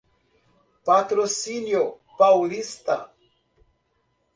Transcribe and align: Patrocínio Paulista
Patrocínio 0.83 1.99
Paulista 2.17 3.13